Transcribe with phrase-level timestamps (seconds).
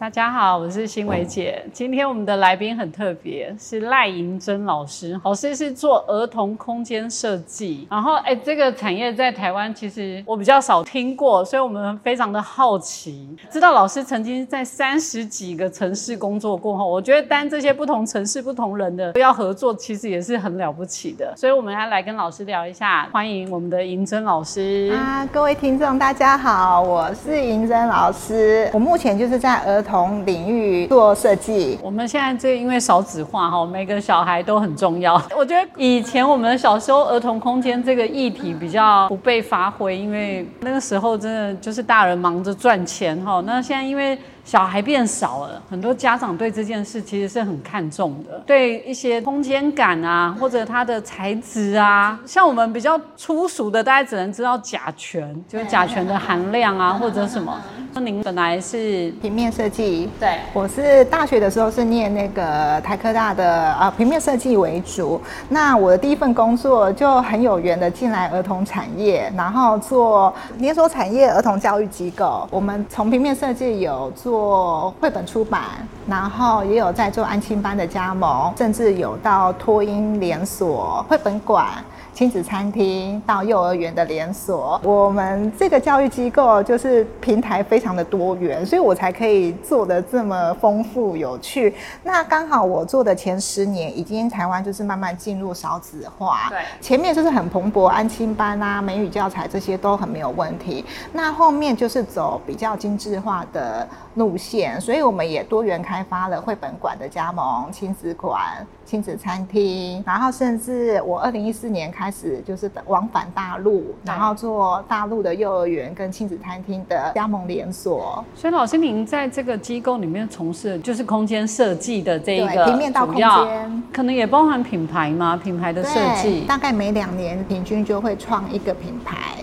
[0.00, 1.62] 大家好，我是新伟姐。
[1.74, 5.20] 今天我们的来宾很特别，是赖银珍老师。
[5.24, 13.28] 老师是做儿童空间设计，然后哎，这个产业在台湾其实我比较少听过，所以我们非常的好奇。
[13.50, 21.30] 知道老师曾经在三十几个城市工作过后，我觉得单这些不同城市、不同人的都要合作，其实也是很了不起的。
[21.36, 25.28] 所以我们要来跟老师聊一下，欢迎我们的银珍老师啊！
[25.30, 29.89] 各位听众大家好，我是银珍老师，我目前就是在儿童。
[29.90, 35.20] 同领域做设计，我们现在这因为少子化哈，每个小孩都很重要。
[35.36, 43.42] 我觉得以前我们小时候儿童空间这个议题比较不被发挥，因为那个时候真的就是大人忙着赚钱哈。
[43.44, 57.60] 那现在因为小孩变少了，很多家长对这件事其实是很看重的，对一些空间感啊，或者它的材质啊，像我们比较粗俗的，大家只能知道甲醛，就是甲醛的含量啊，或者什么。
[57.92, 65.20] 那您本来是平面设计，对，我是大学的时候是念那个台科大的啊，平面设计为主。
[65.48, 72.46] 那我的第一份工作就很有缘的进来儿童产业，然后做连锁产业儿童教育机构。
[72.52, 75.62] 我们从平面设计有做绘本出版，
[76.06, 81.66] 然后也有在做安亲班的加盟，甚至有到托婴连锁绘本馆。
[82.12, 91.74] 亲子餐厅到幼儿园的连锁，我们这个教育机构就是平台非常的多元，所以我才可以做的这么丰富有趣。
[92.02, 100.84] 那刚好我做的前十年，已经台湾就是慢慢进入少子化，对，前面就是很蓬勃，安亲班啊、美语教材这些都很没有问题。
[101.12, 112.10] 那后面就是走比较精致化的路线，所以我们也多元开发了绘本馆的加盟、亲子馆、亲子餐厅，然后甚至我二零一四年开。
[112.12, 118.22] 始就是往返大陆，然后做大陆的幼儿园跟亲子餐厅的加盟连锁。
[118.34, 125.36] 所以老师，您在这个机构里面从事就是空间设计的这一个平面到空间，可能也包含品牌吗？
[125.36, 129.36] 品牌的设计，大概每两年平均就会创一个品牌。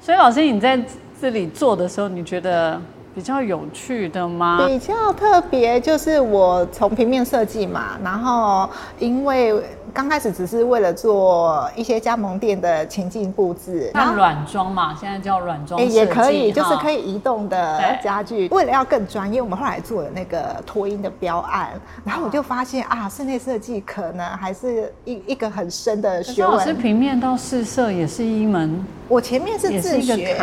[0.00, 0.82] 所以老师，你在
[1.20, 2.80] 这里做的时候，你觉得
[3.14, 4.64] 比较有趣的吗？
[4.66, 9.62] 比较特别就是我从平面设计嘛，然后因为。
[9.92, 18.48] 刚开始只是为了做一些加盟店的情境布置，那软装嘛，现在叫软装也可以，就是可以移动的家具。
[18.48, 21.70] 为了要更专业，我们后来做了那个脱音的标案，
[22.04, 26.66] 然后我就发现啊，室内设计可能还是一一个很深的学问。
[26.66, 30.36] 是平面到试色也是一门，我前面是自学，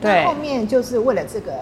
[0.00, 1.52] 对，后面就是为了这个。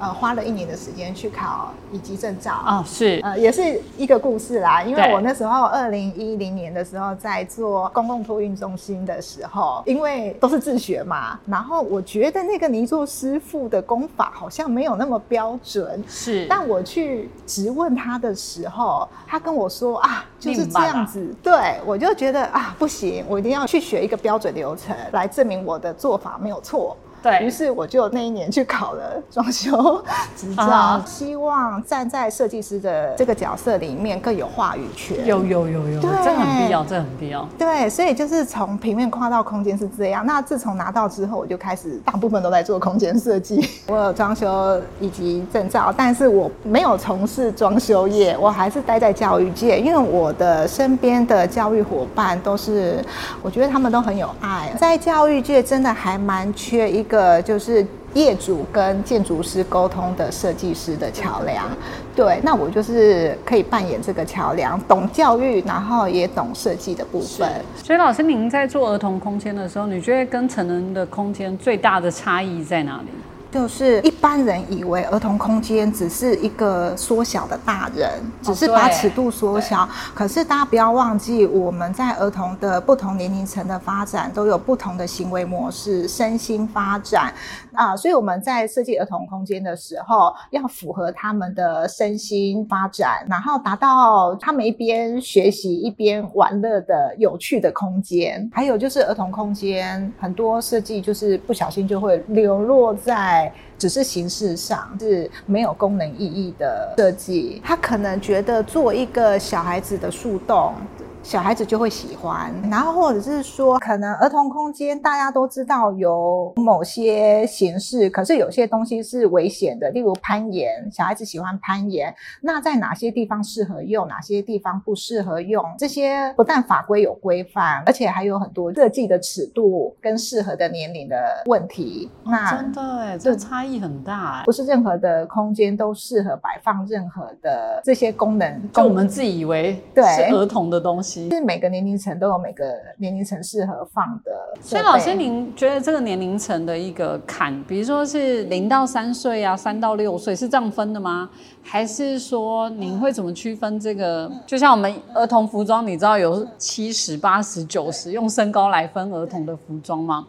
[0.00, 4.82] 呃，花了一年的时间去考乙级证照哦，是，呃，也是一个故事啦。
[4.82, 16.46] 因为我那时候二零一零年的时候在做公共托运中心的时候，因为都是自学嘛，然后我觉得那个泥作师傅的功法好像没有那么标准，是。
[16.48, 26.96] 但我去质问他的时候，他跟我说啊，就是这样子，对我就觉得啊，不行，我一定要去学一个标准流程来证明我的做法没有错。
[27.22, 30.02] 对于是，我就那一年去考了装修
[30.34, 35.26] 执照，希望站在设计师的这个角色里面更有话语权。
[35.26, 37.46] 有有有有，这很必要，这很必要。
[37.58, 40.24] 对，所以就是从平面跨到空间是这样。
[40.24, 43.68] 那自从拿到之后，我就开始大部分都在做空间设计。
[43.86, 53.04] 我有装修以及证照，但是我没有从事装修业，我还是待在教育界，因为我的身边的教育伙伴都是，
[53.42, 57.04] 我觉得他们都很有爱，在教育界真的还蛮缺一。
[57.10, 57.84] 个就是
[58.14, 61.68] 业主跟建筑师沟通的设计师的桥梁，
[62.14, 67.48] 对，那我就是可以扮演这个桥梁，懂教育，然后也懂设计的部分。
[67.84, 73.08] 所以老师，您在做儿童空间的时候，你觉得跟成人的空间最大的差异在哪里？
[73.50, 78.08] 就是一般人以为儿童空间只是一个缩小的大人，
[78.42, 79.88] 只是把尺度缩小。
[80.14, 87.34] 可是大家不要忘记，我们在儿童的不同年龄层的发展都有不同的行为模式、身心发展
[87.72, 87.96] 啊。
[87.96, 98.48] 所以我们在设计儿童空间的时候，要符合他们的身心发展，然后达到他们一边学习一边玩乐的有趣的空间。
[98.52, 103.39] 还有就是儿童空间很多设计就是不小心就会流落在。
[103.78, 110.74] 只是形式上是没有功能意义的设计，他可能觉得做一个小孩子的树洞。
[111.22, 125.62] 小孩子就会喜欢，然后或者是说，可能儿童空间大家都知道有某些形式，可是有些东西是危险的，例如攀岩，小孩子喜欢攀岩，那在哪些地方适合用，哪些地方不适合用？
[125.78, 132.10] 这些不但法规有规范，而且还有很多设计的尺度跟适合的年龄的问题。
[132.24, 141.09] 那真的哎，这差异很大，不是任何的空间都适合摆放任何的这些功能，就我们自己以为对是儿童的东西。
[141.10, 142.64] 是每个年龄层都有每个
[142.98, 144.30] 年龄层适合放的。
[144.60, 151.28] 所以老师，您觉得这个年龄层的一个坎，比如说是零到三岁啊，三到六岁是这样分的吗？
[151.62, 154.30] 还是说您会怎么区分这个？
[154.46, 160.26] 就像我们儿童服装，你知道有七十、八十、九十，用身高来分儿童的服装吗？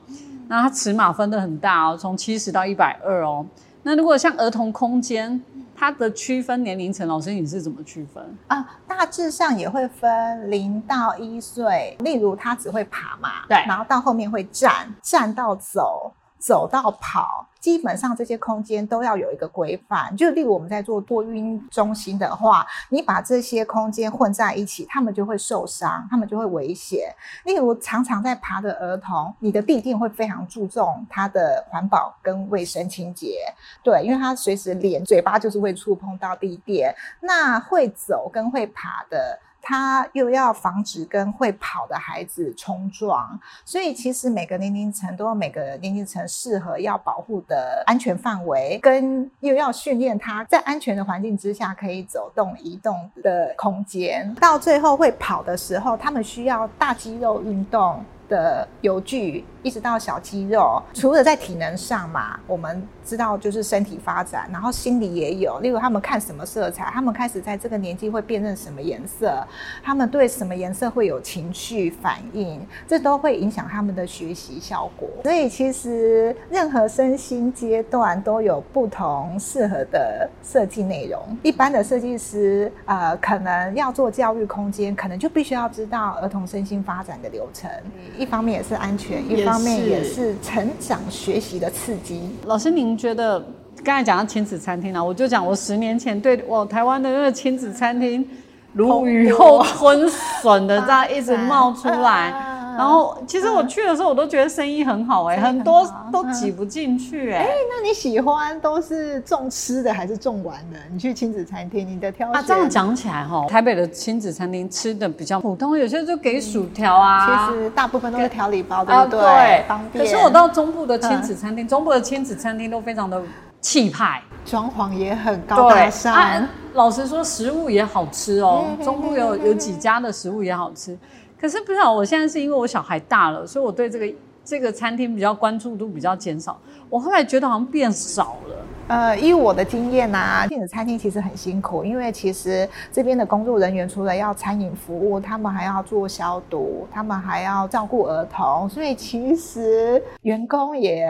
[0.47, 3.45] 那它尺码分的很大哦，从七十到一百二哦。
[3.83, 5.41] 那如果像儿童空间？
[5.81, 8.63] 它的区分年龄层，老师你是怎么区分啊？
[8.87, 16.13] 大致上也会分零到一岁，例如他只会爬嘛，对，然后到后面会站，站到走。
[16.41, 20.17] 走到跑，基本上这些空间都要有一个规范。
[20.17, 27.13] 就例如我们在做托运中心的话，你把这些空间混在一起，他们就会受伤，他们就会危险。
[27.45, 33.45] 例如常常在爬的儿童，你的地垫会非常注重它的环保跟卫生清洁，
[33.83, 36.93] 对，因为他随时脸、嘴巴就是会触碰到地垫。
[37.21, 39.39] 那会走跟会爬的。
[39.61, 54.33] 他又要防止跟会跑的孩子冲撞，所以其实每个年龄层都有每个年龄层适合要保护的安全范围，跟又要训练他在安全的环境之下可以走动移动的空间。
[54.35, 59.45] 到最后会跑的时候，他们需要大肌肉运动的游具。
[59.63, 65.59] 一直到小肌肉，除了在体能上嘛，我们知道就是身体发展，然后心理也有。
[65.59, 69.45] 例如他们看什么色彩，他们开始在这个年纪会辨认什么颜色，
[69.83, 75.07] 他们对什么颜色会有情绪反应，这都会影响他们的学习效果。
[75.23, 81.19] 所以其实任何身心阶段都有不同适合的设计内容。
[81.43, 87.69] 一般的设计师呃，可能要做教育空间，可能就必须要知道儿童身心发展的流程。
[88.17, 89.50] 一方面也是安全，一方。
[89.51, 92.21] 方面也是成长学习的刺激。
[92.45, 93.37] 老师，您觉得
[93.83, 95.03] 刚才讲到亲子餐厅呢？
[95.03, 98.25] 我就讲我十年前对我台湾的那个亲子餐厅
[98.73, 102.33] 如雨后春笋的这样一直冒出来。
[102.77, 107.39] 然后，其实我去的时候，我都觉得生意很好哎，很多都挤不进去哎。
[107.39, 110.79] 哎，那你喜欢都是重吃的还是重玩的？
[110.91, 112.35] 你去亲子餐厅，你的挑选？
[112.35, 117.27] 啊，这样讲起来哈，台北的亲子餐厅吃的比较普通，有些就给薯条啊。
[117.49, 119.65] 其实大部分都是调理包，对不对？
[119.67, 120.03] 方便。
[120.03, 123.21] 可是我到中部的亲子餐厅，中部的亲子餐厅都非常的
[123.61, 126.45] 气派，装潢也很高大上。
[126.73, 128.65] 老实说，食物也好吃哦。
[128.83, 130.97] 中部有有几家的食物也好吃。
[131.39, 134.05] 可是不知道，我现在是因为我小孩大了，所以我对这个
[134.43, 136.59] 这个餐厅比较关注度比较减少。
[136.89, 138.55] 我后来觉得好像变少了。
[138.87, 151.09] 呃，以我的经验呐，电子餐厅其实很辛苦，因为其实这边的工作人员除了要餐饮服务，他们还要做消毒，他们还要照顾儿童，所以其实员工也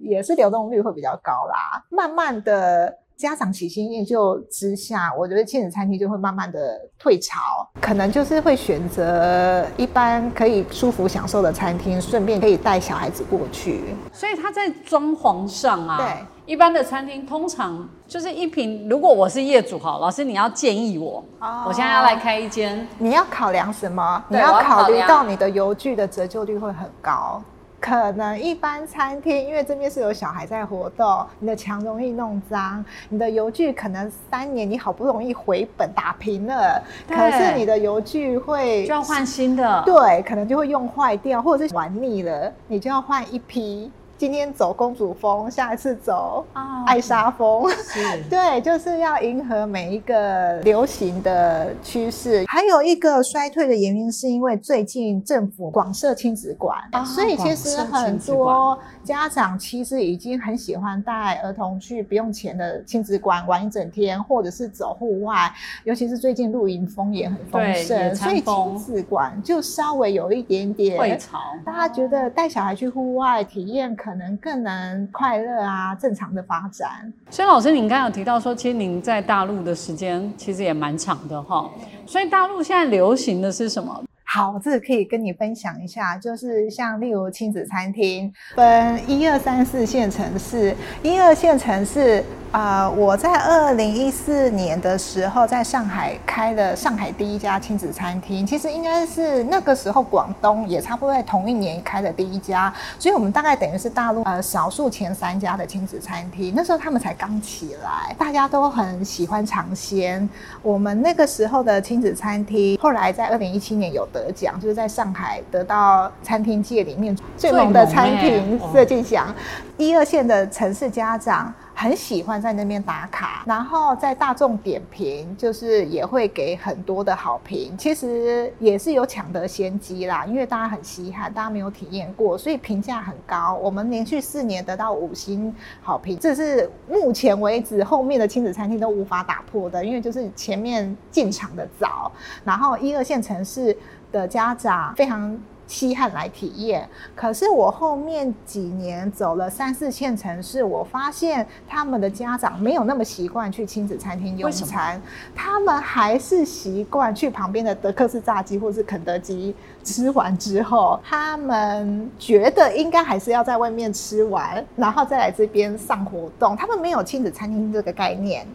[0.00, 1.82] 也是流动率会比较高啦。
[1.88, 2.98] 慢慢的。
[3.22, 7.38] 家长起心念就之下，我觉得亲子餐厅就会慢慢的退潮，
[7.80, 13.94] 可能就是会选择一般可以舒服享受的餐厅，顺便可以带小孩子过去。
[14.12, 18.88] 所以他在装潢上啊，对，一般的餐厅通常就是一瓶。
[18.88, 21.24] 如果我是业主哈，老师你要建议我，
[21.64, 24.24] 我现在要来开一间，你要考量什么？
[24.26, 27.40] 你要考虑到你的油具的折旧率会很高。
[27.82, 43.90] 可能一般餐厅，因为这边是有小孩在活动，你的墙容易弄脏，你的油具可能三年你好不容易回本打平了，可是你的油具会就要换新的，对，可能就会用坏掉，或者是玩腻了，你就要换一批。
[44.22, 46.46] 今天走公主风，下一次走
[46.86, 47.64] 艾莎风，
[48.30, 52.44] 对，就是要迎合每一个流行的趋势。
[52.46, 65.52] 还有一个衰退的原因，是因为最近政府广设亲子馆，所以其实很多家长其实已经很喜欢带儿童去不用钱的亲子馆玩一整天，或者是走户外。
[65.82, 71.40] 尤其是最近露营风也很丰盛，所以亲子馆就稍微有一点点退潮。
[71.64, 74.12] 大家觉得带小孩去户外体验可。
[74.12, 77.10] 可能更能快乐啊，正常的发展。
[77.30, 81.70] 所以老师，您刚刚有提到说，其实您在大陆的时间其实也蛮长的哈。
[82.04, 84.04] 所以大陆现在流行的是什么？
[84.34, 106.54] 好，这个可以跟你分享一下，就是像例如亲子餐厅，分一二三四线城市，一二线城市呃，我在二零一四年的时候在上海开了上海第一家亲子餐厅，其实应该是那个时候广东也差不多在同一年开的第一家，所以我们大概等于是大陆呃少数前三家的亲子餐厅。
[106.56, 110.26] 那时候他们才刚起来，大家都很喜欢尝鲜。
[110.62, 119.34] 我们那个时候的亲子餐厅，后来在二零一七年有得奖，就是在上海得到餐厅界里面最猛的餐厅设计奖。
[119.76, 127.76] 一二线的城市家长很喜欢在那边打卡，然后在大众点评就是也会给很多的好评。
[127.76, 133.58] 其实也是有抢得先机啦，因为大家很稀罕，大家没有体验过，所以评价很高。
[133.60, 142.12] 我们连续四年得到五星好评，这是目前为止后面的亲子餐厅都无法打破的，因为就是前面进场的早，
[142.44, 143.76] 然后一二线城市
[144.12, 145.36] 的家长非常。
[145.68, 155.00] 稀罕来体验，可是我后面几年走了三四线城市，我发现他们的家长没有那么习惯去亲子餐厅用餐，
[155.34, 168.46] 他们还是习惯去旁边的德克士炸鸡或是肯德基吃完之后，他们觉得应该还是要在外面吃完，然后再来这边上活动，他们没有亲子餐厅这个概念。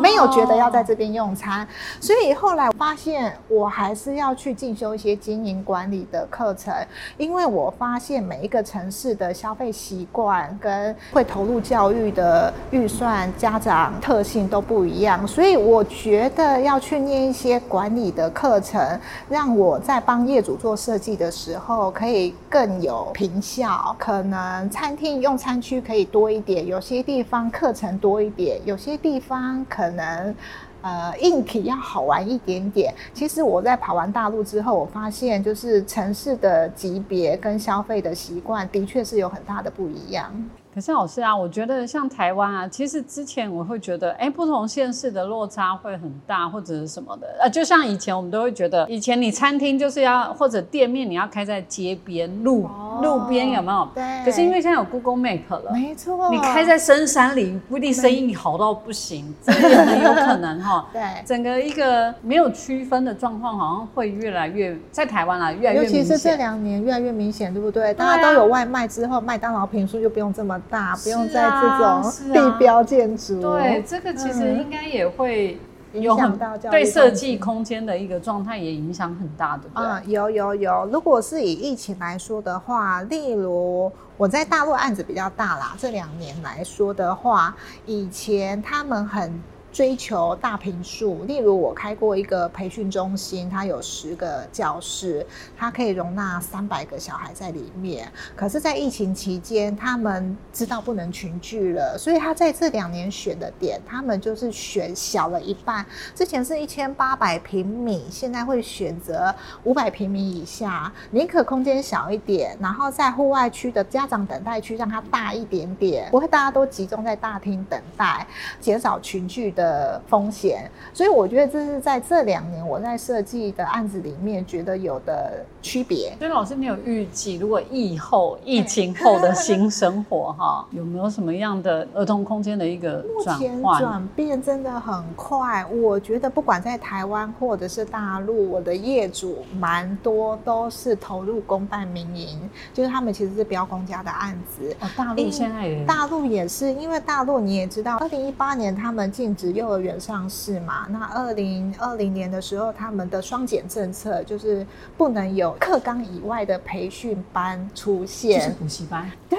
[0.00, 1.66] 没有觉得要在这边用餐，
[2.00, 6.74] 所以后来发现我还是要去进修一些经营管理的课程，
[7.16, 23.94] 因为我发现每一个城市的消费习惯跟会投入教育的预算、家长特性都不一样，所以我觉得要去念一些管理的课程，让我在帮业主做设计的时候可以更有平效。
[23.98, 29.64] 可能餐厅用餐区可以多一点，有些地方课程多一点，有些地方。
[29.68, 30.34] 可能，
[30.82, 32.94] 呃，硬体要好玩一点点。
[33.12, 40.32] 其实我在跑完大陆之后，我发现就是城市的级别跟消费的习惯，的确是有很大的不一样。
[40.74, 47.26] 可是老师啊，我觉得像台湾啊，其实之前我会觉得，哎，不同县市的落差会很大，或者是什么的。
[47.40, 52.68] 呃，就像以前我们都会觉得，以前你餐厅就是要或者店面你要开在街边路
[53.02, 53.88] 路边，有没有？
[53.94, 54.04] 对。
[54.24, 56.30] 可是因为现在有 Google Map 了，没错。
[56.30, 60.86] 你开在深山里，不一定生意好到不行， 这也很有可能哈。
[60.92, 61.02] 对。
[61.24, 65.98] 整个一个没有区分的状况，好像会越来越在台湾啊，越来越明显。
[65.98, 67.92] 尤其是这两年越来越明显，对不对？
[67.94, 70.57] 大家都有外卖之后，麦当劳平数就不用这么。
[70.70, 75.58] 大不用在这种地标建筑，对这个其实应该也会
[75.92, 79.62] 影响到对设计空间的一个状态也影响很大的。
[79.74, 80.86] 嗯，有有有。
[80.92, 87.54] 如果是以疫情来说的话，例如我在大陆案子比较大啦，这两年来说的话，
[87.86, 89.40] 以前他们很。
[89.70, 95.24] 追求大平数，例如我开过一个培训中心，它有十个教室，
[95.56, 98.10] 它可以容纳三百个小孩在里面。
[98.34, 105.84] 可是，在疫情期间，他们知道不能群聚了，所以他在这两年选的点，他们就是选小了一半。
[106.14, 109.34] 之前是一千八百平米，现在会选择
[109.64, 118.26] 五百平米以下，宁可空间小一点，然后在户外区的家长等待区让它大一点点，不会大家都集中在大厅等待，
[118.60, 119.52] 减少群聚。
[119.58, 126.14] 的风险，所以我觉得这是在这两年我在设计的案子里面觉得有的区别。
[126.16, 133.80] 所以老师，你有预计如果疫后、疫情后的新生活哈，有没有什么样的儿童空间的一个转换？
[133.80, 135.66] 转变真的很快。
[135.66, 142.38] 我觉得不管在台湾或者是大陆，我的业主蛮多都是投入公办民营，
[142.72, 144.76] 就是他们其实是标公家的案子。
[144.80, 149.47] 哦，大陆现在也大陆也是，因为大陆你也知道，二零一八年他们禁止。
[149.50, 150.86] 幼儿园上市嘛？
[150.88, 159.10] 那二零二零年的时候，他们的双减政策就是不能有课纲以外的培训班出现，就是补习班。
[159.28, 159.38] 对，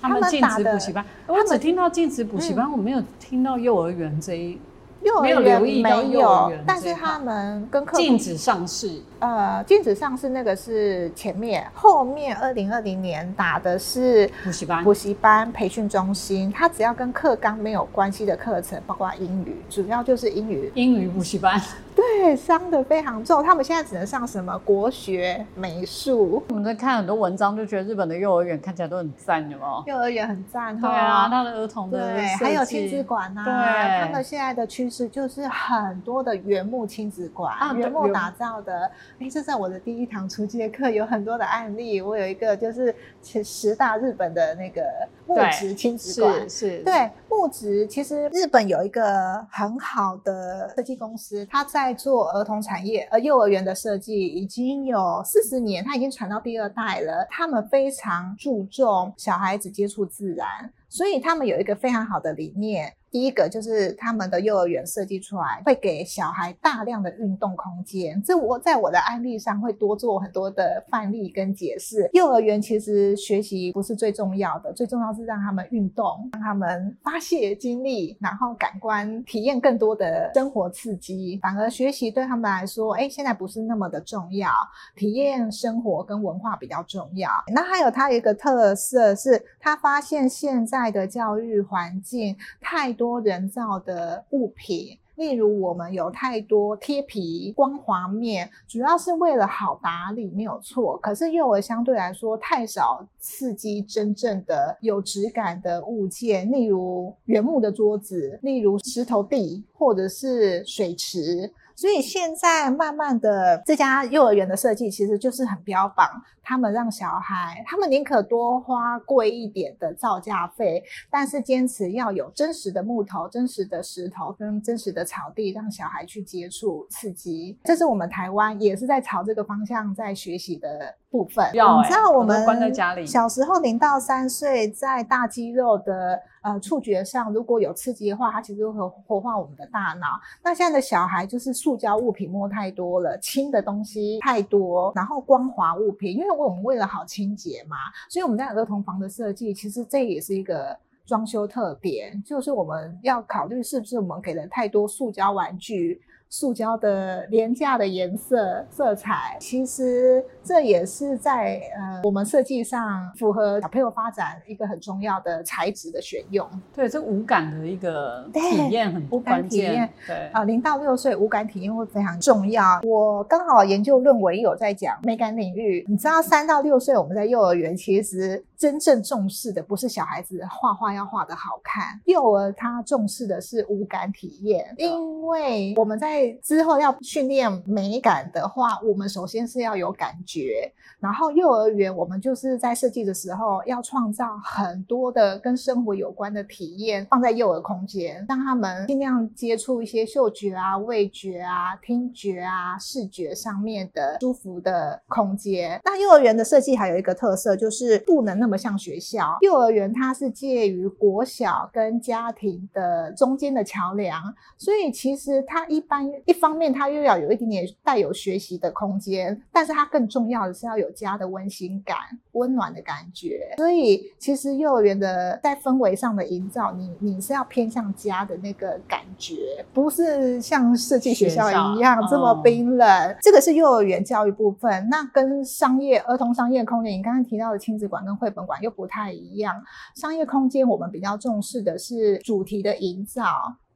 [0.00, 1.04] 他们禁止补习班。
[1.26, 4.58] 我只听到禁止补习班，我没有听到幼儿园这一。
[5.02, 9.00] 幼儿园没有，但是他们跟客禁止上市。
[9.20, 16.52] 呃，禁止上市那个是前面，后面二零二零年打的是补习班、补习班培训中心。
[16.52, 20.70] 他只要跟课纲没有关系的课程，包括英语，主要就是英语。
[20.74, 21.60] 英语补习班。
[21.98, 23.42] 对，伤的非常重。
[23.42, 26.40] 他们现在只能上什么国学、美术。
[26.50, 29.82] 我们在看很多文章，就觉得日本的幼儿园看起来都很赞，有吗？
[29.84, 33.42] 幼儿园很赞，对啊，他的儿童的对，还有亲子馆呐。
[33.44, 38.88] 对，他们现在的趋势就是很多的原木亲子馆，原木打造的。
[39.18, 42.00] 哎，这在我的第一堂初阶课有很多的案例。
[42.00, 44.82] 我有一个就是前十大日本的那个
[45.28, 47.86] 木质亲子馆，是，对木质。
[47.86, 51.94] 其实日本有一个很好的设计公司，他在。
[51.98, 57.26] 做儿童产业，呃，幼儿园的设计已经有四十年，他已经传到第二代了。
[57.28, 60.46] 他们非常注重小孩子接触自然，
[60.88, 62.94] 所以他们有一个非常好的理念。
[63.10, 72.08] 第一个就是他们的幼儿园设计出来会给小孩大量的运动空间，这我在我的案例上会多做很多的范例跟解释。
[72.12, 81.38] 幼儿园其实学习不是最重要的，最重要是让他们运动，让他们发泄精力，然后感官体验更多的生活刺激。
[81.42, 84.50] 反而学习对他们来说，哎，现在不是那么的重要，
[84.94, 87.30] 体验生活跟文化比较重要。
[87.54, 92.97] 那还有它一个特色是，他发现现在的教育环境太。
[92.98, 100.98] 多人造的物品，例如我们有太多贴皮、光滑面，主要是为了好打理，没有错。
[100.98, 111.52] 可是幼儿相对来说太少刺激真正的有质感的物件，例如原木的桌子，例如石头地，或者是水池。
[111.78, 116.10] 所以现在慢慢的，这家幼儿园的设计其实就是很标榜，
[116.42, 127.56] 他们让小孩，他们宁可多花贵一点的造价费，但是坚持要有真实的木头、真实的石头跟真实的草地，让小孩去接触刺激。
[127.62, 131.46] 这是我们台湾也是在朝这个方向在学习的部分。
[131.48, 136.20] 你知道我们关在家里，小时候零到三岁在大肌肉的。
[136.40, 140.06] 呃，触觉上如果有刺激的话，它其实会活化我们的大脑。
[140.42, 147.76] 那现在的小孩就是塑胶物品摸太多了，轻的东西太多，然后光滑物品，因为我们为了好清洁嘛，
[148.08, 150.74] 所以我们在儿童房的设计，其实这也是一个
[151.04, 156.00] 装修特点，就是我们要考虑是不是我们给了太多塑胶玩具。
[156.30, 166.46] 塑胶的廉价的颜色色彩，其实这也是在呃我们设计上符合小朋友发展一个很重要的材质的选用。
[166.74, 169.88] 对，这无感的一个体验很无感体验。
[170.06, 172.80] 对啊，零到六岁无感体验会非常重要。
[172.84, 175.84] 我刚好研究论文有在讲美感领域。
[175.88, 190.72] 你知道，三到六岁我们在幼儿园其实真正重视的不是小孩子画画要画的好看，幼儿他重视的是无感体验，因为我们在之后要训练美感的话，我们首先是要有感觉。
[190.98, 205.80] 然后幼儿园我们就是在设计的时候要创造很多的跟生活有关的体验，放在幼儿空间，让他们尽量接触一些嗅觉啊、味觉啊、听觉啊、视觉上面的舒服的空间。
[205.84, 209.36] 那幼儿园的设计还有一个特色，就是不能那么像学校。
[209.42, 214.22] 幼儿园它是介于国小跟家庭的中间的桥梁，
[214.56, 215.98] 所以其实它一般。
[216.24, 221.96] 一方面，它又要有一点点带有学习的空间，但是它更重要的是要有家的温馨感、
[222.32, 223.52] 温暖的感觉。
[223.56, 229.34] 所以，其实幼儿园的在氛围上的营造，你你是要偏向家的那个感觉，
[229.74, 233.16] 不是像设计学校一样这么冰冷。
[233.20, 239.54] 这个是幼儿园教育部分，那跟商业儿童商业空间，你刚刚提到的亲子馆跟绘本馆又不太一样。
[239.94, 243.24] 商业空间我们比较重视的是主题的营造。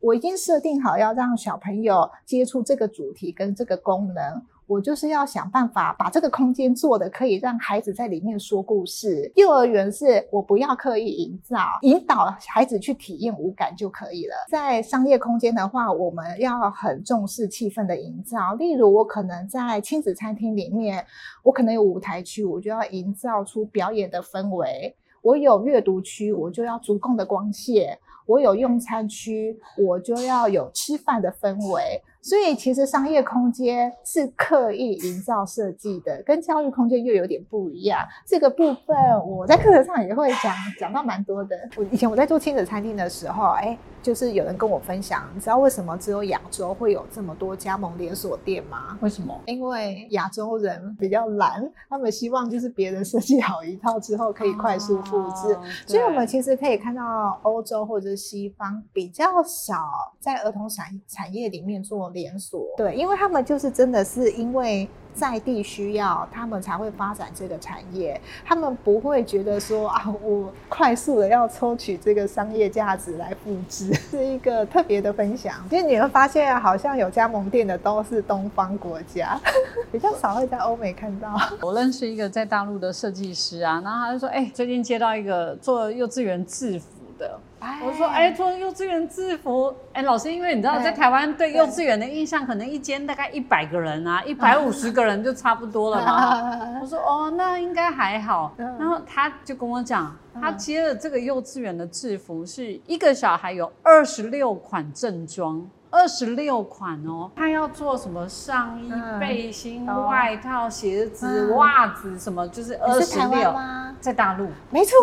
[0.02, 9.30] 我已经设定好要让小朋友接触这个主题跟这个功能，我就是要想办法把这个空间做的可以让孩子在里面说故事。
[9.36, 14.34] 幼儿园是我不要刻意营造，引导孩子去体验无感就可以了。
[14.48, 18.54] 在商业空间的话，我们要很重视气氛的营造。
[18.54, 21.04] 例如，我可能在亲子餐厅里面，
[21.42, 27.98] 我可能有舞台区，我就要营造出表演的氛围；我有阅读区，我就要足够的光线。
[28.24, 32.00] 我有用餐区，我就要有吃饭的氛围。
[32.22, 37.98] 所以其实商业空间是刻意营造设计的，跟教育空间又有点不一样。
[38.24, 41.56] 这个部分我在课程上也会讲讲到蛮多的。
[41.76, 48.98] 我以前我在做亲子餐厅的时候，哎，就是有人跟我分享，你知道为什么只有亚洲会有这么多加盟连锁店吗？
[49.00, 49.34] 为什么？
[49.46, 55.58] 因为亚洲人比较懒，他们希望就是别人设计好一套之后可以快速复制。
[55.86, 62.02] 所以我们其实可以看到欧洲或者西方比较少在儿童产产业里面做。
[62.12, 68.20] 连锁对，因为他们就是真的是因为在地需要，他们才会发展这个产业。
[68.44, 75.54] 他们不会觉得说啊，我快速的要抽取这个商业价值来复制， 是一个特别的分享。
[75.70, 79.38] 其实你会发现，好像有加盟店的都是东方国家，
[79.92, 81.38] 比较少会在欧美看到。
[81.60, 86.86] 我认识一个在大陆的设计师啊，然后他就说，哎，最近接到一个做幼稚园制服
[87.18, 87.38] 的。
[87.84, 96.78] 我说，哎，做幼稚园制服，哎，老师，因为你知道，在台湾对幼稚园的印象，可能一间大概一百个人啊，一百五十个人就差不多了嘛。
[96.82, 98.52] 我说，哦，那应该还好。
[98.56, 107.30] 然后他就跟我讲，他接了这个幼稚园的制服，是一个小孩有二十六款正装，二十六款哦。
[107.36, 113.52] 他要做什么上衣、背心、外套、鞋子、袜子什么，就是二十六。
[113.52, 113.94] 吗？
[114.00, 114.96] 在大陆，没错。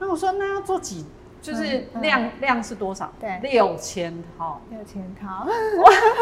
[0.00, 1.04] 那我说，那要做几？
[1.40, 3.10] 就是量量是多少？
[3.20, 4.60] 对六千套。
[4.70, 5.46] 六千套，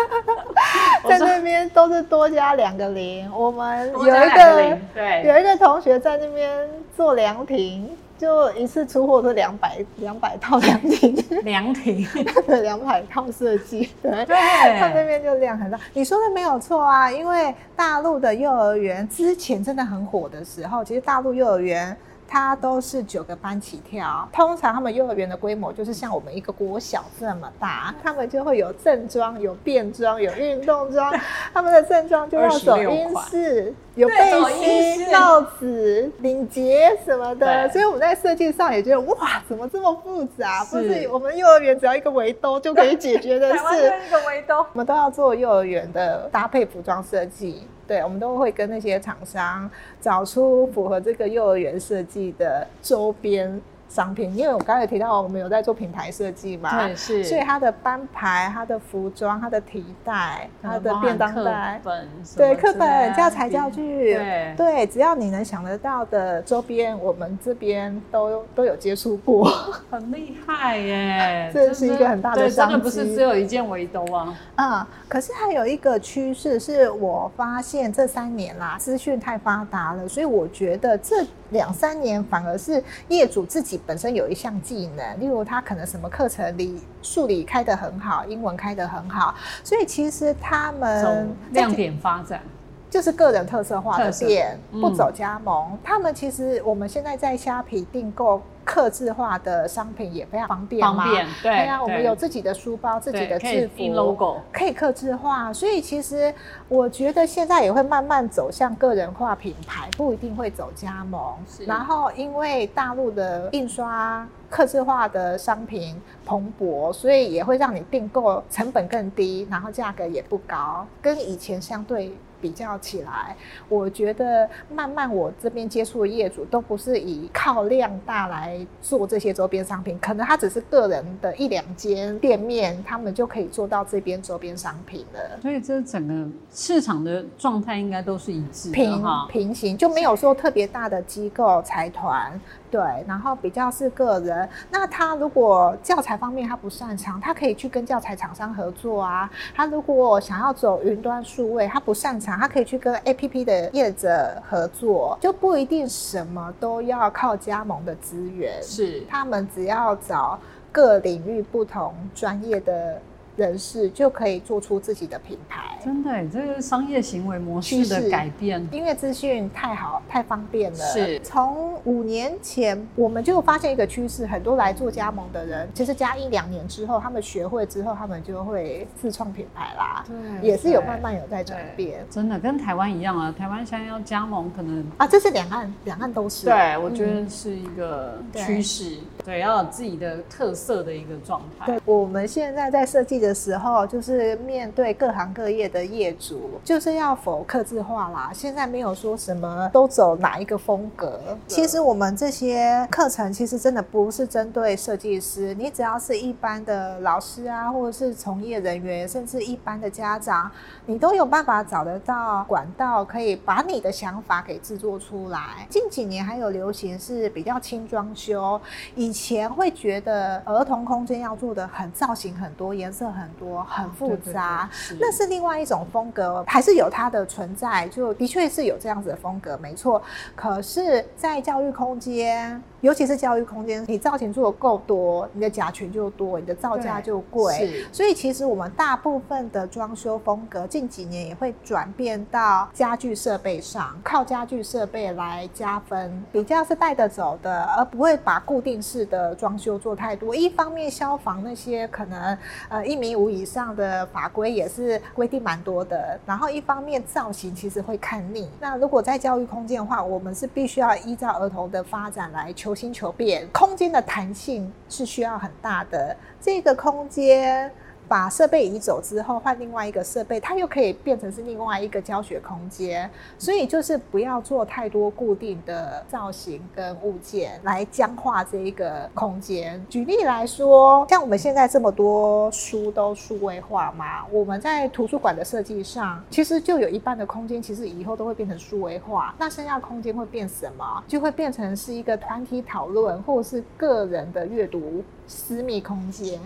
[1.09, 3.31] 在那边都是多加两个零。
[3.33, 12.07] 我们有一个对有一个同学在那边做凉亭，就一次出货是两百两百套凉亭， 凉亭，
[12.47, 14.25] 对，两百套设计，对。
[14.27, 14.37] 对，
[14.79, 21.97] 他那边就量很大，你说的没有错啊，因为大陆的幼儿园之前真的很火的时候，其实大陆幼儿园。
[22.29, 31.13] 它都是九个班起跳，通常他们幼儿园的规模就是像我们一个国小这么大，他们就会有正装、有便装、有运动装，
[31.55, 34.15] 他们的正装就要走26英式，有背
[34.61, 40.65] 英心、帽子、领结什么的，所以我们在设计上也觉得哇，怎么这么复杂？
[40.71, 43.83] 不是是我们幼儿园只要一个围兜就可以解决的 台湾事。
[43.83, 44.59] 就是一个围兜。
[44.59, 49.71] 我们都要做幼儿园的搭配服装设计，对，我们都会跟那些厂商
[50.01, 54.37] 找出符合这个幼儿园设计的周边商品。
[54.37, 61.81] 因为我刚才提到，我们有在做品牌设计嘛，对是所以它的班牌、它的服装、它的提袋、它的便当袋。
[61.83, 69.45] 本，对课本、教材、教具，对对，只要你能想得到的周边，我们这边都都有接触过。
[69.91, 71.51] 很厉害耶！
[71.55, 74.37] 这是一个很大的对，真的商不是只有一件围兜啊。
[74.57, 89.35] 嗯，可是还有一个趋势是我发现这三年啦，资讯太发达了，所以我觉得这两三年反而是业主自己本身有一项技能，例如他可能什么课程里数理开得很好，英文开得很好，
[89.65, 92.41] 所以其实他走们亮点发展，
[92.89, 95.79] 就是个人特色化的店，嗯不走加盟。
[95.83, 106.33] 他们其实我们现在在虾皮订购客制化的商品也非常方便嘛，方便对啊，我们有自己的书包、自己的制服、logo 可以客制化，所以其实
[106.69, 111.21] 我觉得现在也会慢慢走向个人化品牌，不一定会走加盟。
[111.67, 114.27] 然后因为大陆的印刷。
[114.49, 123.37] 客制化的商品蓬勃，所以也会让你订购成本更低，然后价格也不高，跟以前相对比较起来，
[123.69, 135.39] 我觉得慢慢我这边接触的业主都不是以靠量大来做这些周边商品，可能他只是个人的一两间店面，他们就可以做到这边周边商品了。
[135.41, 139.27] 所以这整个市场的状态应该都是一致的平哈。
[139.31, 142.39] 平行就没有说特别大的机构财团，
[142.71, 144.49] 对，然后比较是个人。
[144.71, 149.31] 那他如果教材方面他不擅长，他可以去跟教材厂商合作啊。
[149.55, 158.63] 他如果想要走云端数位，他不擅长，他可以去跟 APP 的业者合作，就不一定什么都要靠加盟的资源。
[158.63, 160.39] 是他们只要找
[160.71, 163.01] 各领域不同专业的
[163.37, 165.79] 人士，就可以做出自己的品牌。
[165.85, 170.79] 真的，这个商业行为模式的改变，因为资讯太好、太方便了。
[170.79, 180.05] 是从五年前我们就发现一个趋势，很多来做加盟的人，其实加一两年之后，他们学会之后，他们就会自创品牌啦。
[180.07, 180.17] 对
[180.49, 183.35] 也是有慢慢有在转变真的跟台湾一样啊。
[183.37, 185.07] 台湾现在要加盟，可能啊。
[185.07, 186.47] 这是两岸，两岸都是。
[186.47, 191.67] 对我觉嗯得是一个趋势，对，要有自己的特色的一个状态。
[191.67, 198.31] 对，我们现在在设计的时候，就是面对各行各业的业主，就是要否克制化啦。
[198.33, 201.21] 现在没有说什么都走哪一个风格。
[201.47, 210.51] 其实我们这些课程其实真的不是针对设计师，你只要是一般的老师啊，或者是从业人员，甚至一般的家长，
[210.87, 215.67] 你都有办法找得到管道，可以把你的想法给制作出来。
[215.69, 218.61] 近几年还有流行是比较轻装修，
[218.95, 224.69] 以前会觉得儿童空间要做的很造型很多，颜色很多，很复对对对杂。
[224.73, 230.03] 是那是另外一种风格，还是有它的存在，就的确是有这样子的风格，没错。
[230.35, 237.85] 可是，在教育空间，尤其是教育空间，你造型做的够多，你的甲醛就多，你的造价就贵。
[237.91, 250.35] 所以，其实我们大部分的装修风格，近几年也会转变到家具设备上，靠家具设备来加分，比较是带得走的，而不会把固定式的装修做太多。
[250.35, 258.49] 一方面，消防那些可能呃一米五以上的法规也是规定蛮多的，然后一方面造型其实会看腻。
[258.61, 266.17] 那如果在教育空间的话，我们是必须要依照儿童的发展来求求新求变，空间的弹性是需要很大的。
[266.41, 267.73] 这个空间
[268.09, 273.11] 把设备移走之后换另外一个设备，它又可以变成是另外一个教学空间。
[273.39, 279.85] 所以就是不要做太多固定的造型跟物件来僵化这一个空间。
[279.89, 289.35] 举例来说，像我们现在这么多书都数位化嘛，我们在图书馆的设计上，其实就有一半的空间其实以后都会变成数位化。
[289.39, 291.05] 那剩下空间会变什么？
[291.07, 295.03] 就会变成是一个团体讨论或者是个人的阅读。
[295.27, 296.39] 私密空间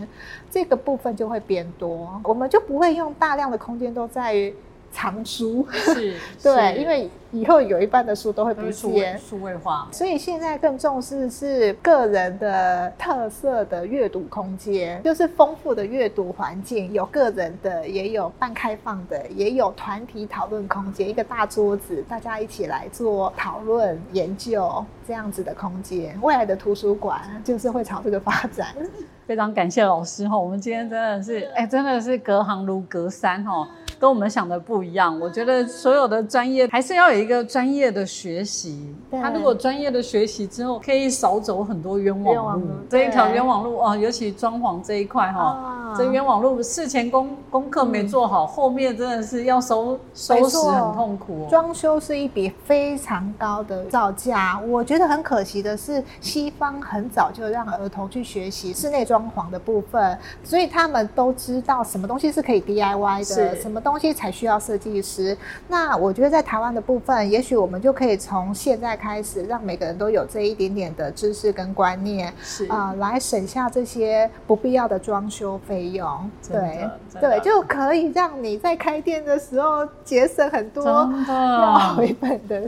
[0.51, 4.53] 这个部分就会变多，我们就不会用大量的空间都在
[4.93, 26.19] 藏书， 是，对，因为以后有一半的书都会不见，数位化，所以现在更重视是个人的特色的阅读空间，就是丰富的阅读环境，有个人的，也有半开放的，也有团体讨论空间，一个大桌子，大家一起来做讨论研究这样子的空间。
[26.23, 28.69] 未来的图书馆就是会朝这个发展。
[29.27, 33.69] 非常感谢老师哈，我们今天真的是，哎，真的是隔行如隔山哈。
[33.97, 38.95] 跟我们想的不一样，我觉得所有的专业还是要有一个专业的学习。
[39.11, 42.67] 他如果专业的学习之后，可以少走很多冤枉路。
[42.89, 51.47] 这一条冤枉路啊，尤其装潢这一块哈，这冤枉路事前功功课没做好，后面真的是要收收拾很痛苦。
[51.51, 63.91] 装修是一笔非常高的造价，我觉得很可惜的是，西方很早就让儿童去学习室内装潢的部分，所以他们都知道什么东西是可以 DIY 的，什么东。
[63.91, 65.37] 东西才需要设计师。
[65.67, 76.31] 那我觉得在台湾的部分，也许我们就可以从现在开始，让每个人都有这一点点的知识跟观念，是啊，来省下这些不必要的装修费用。
[76.49, 76.89] 对
[77.21, 80.85] 对，就可以让你在开店的时候节省很多
[81.29, 82.63] 要回本的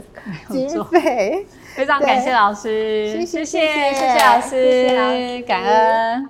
[0.49, 1.45] 经费。
[1.75, 6.21] 非常感谢老师，谢谢谢谢老师，感恩。